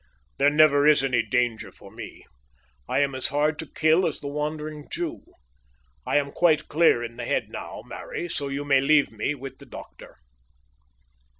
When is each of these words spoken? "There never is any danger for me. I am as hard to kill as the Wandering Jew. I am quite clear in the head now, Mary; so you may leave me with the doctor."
"There 0.39 0.49
never 0.49 0.87
is 0.87 1.03
any 1.03 1.21
danger 1.21 1.71
for 1.71 1.91
me. 1.91 2.25
I 2.89 3.01
am 3.01 3.13
as 3.13 3.27
hard 3.27 3.59
to 3.59 3.67
kill 3.71 4.07
as 4.07 4.19
the 4.19 4.27
Wandering 4.29 4.87
Jew. 4.89 5.21
I 6.07 6.17
am 6.17 6.31
quite 6.31 6.67
clear 6.67 7.03
in 7.03 7.17
the 7.17 7.25
head 7.25 7.49
now, 7.51 7.83
Mary; 7.85 8.27
so 8.27 8.47
you 8.47 8.65
may 8.65 8.81
leave 8.81 9.11
me 9.11 9.35
with 9.35 9.59
the 9.59 9.67
doctor." 9.67 10.17